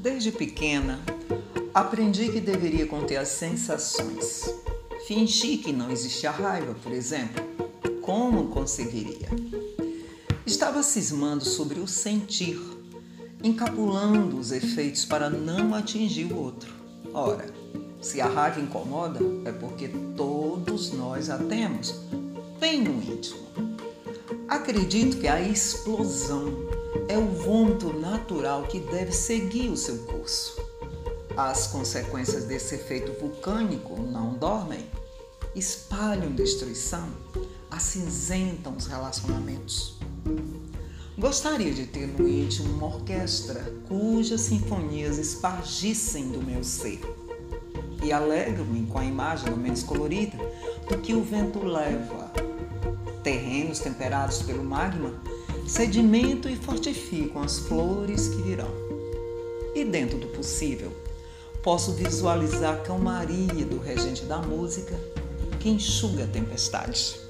Desde 0.00 0.30
pequena, 0.30 1.00
aprendi 1.74 2.30
que 2.30 2.40
deveria 2.40 2.86
conter 2.86 3.16
as 3.16 3.30
sensações. 3.30 4.48
Fingi 5.08 5.58
que 5.58 5.72
não 5.72 5.90
existia 5.90 6.30
raiva, 6.30 6.72
por 6.80 6.92
exemplo. 6.92 7.44
Como 8.00 8.46
conseguiria? 8.46 9.28
Estava 10.46 10.84
cismando 10.84 11.44
sobre 11.44 11.80
o 11.80 11.88
sentir, 11.88 12.60
encapulando 13.42 14.38
os 14.38 14.52
efeitos 14.52 15.04
para 15.04 15.28
não 15.28 15.74
atingir 15.74 16.32
o 16.32 16.36
outro. 16.36 16.72
Ora, 17.12 17.52
se 18.00 18.20
a 18.20 18.28
raiva 18.28 18.60
incomoda, 18.60 19.18
é 19.44 19.50
porque 19.50 19.88
todos 20.16 20.92
nós 20.92 21.28
a 21.28 21.38
temos, 21.38 21.92
bem 22.60 22.80
no 22.80 23.02
íntimo. 23.02 23.67
Acredito 24.48 25.18
que 25.18 25.28
a 25.28 25.38
explosão 25.42 26.54
é 27.06 27.18
o 27.18 27.26
vômito 27.26 27.92
natural 27.92 28.62
que 28.62 28.80
deve 28.80 29.12
seguir 29.12 29.68
o 29.68 29.76
seu 29.76 29.98
curso. 29.98 30.56
As 31.36 31.66
consequências 31.66 32.44
desse 32.44 32.76
efeito 32.76 33.12
vulcânico 33.20 34.00
não 34.00 34.32
dormem, 34.32 34.86
espalham 35.54 36.32
destruição, 36.32 37.10
acinzentam 37.70 38.74
os 38.74 38.86
relacionamentos. 38.86 39.98
Gostaria 41.18 41.74
de 41.74 41.84
ter 41.84 42.06
no 42.06 42.26
íntimo 42.26 42.72
uma 42.72 42.86
orquestra 42.86 43.70
cujas 43.86 44.40
sinfonias 44.40 45.18
espargissem 45.18 46.30
do 46.30 46.42
meu 46.42 46.64
ser 46.64 47.00
e 48.02 48.10
alegram-me 48.10 48.86
com 48.86 48.98
a 48.98 49.04
imagem 49.04 49.54
menos 49.54 49.82
colorida 49.82 50.38
do 50.88 50.96
que 50.98 51.12
o 51.12 51.22
vento 51.22 51.62
leva. 51.62 52.32
Terrenos 53.28 53.80
temperados 53.80 54.40
pelo 54.40 54.64
magma 54.64 55.12
sedimento 55.66 56.48
e 56.48 56.56
fortificam 56.56 57.42
as 57.42 57.58
flores 57.58 58.28
que 58.28 58.40
virão. 58.40 58.70
E 59.74 59.84
dentro 59.84 60.16
do 60.16 60.28
possível, 60.28 60.90
posso 61.62 61.92
visualizar 61.92 62.72
a 62.72 62.80
calmaria 62.80 63.66
do 63.66 63.78
regente 63.78 64.24
da 64.24 64.38
música 64.38 64.98
que 65.60 65.68
enxuga 65.68 66.24
a 66.24 66.26
tempestade. 66.26 67.20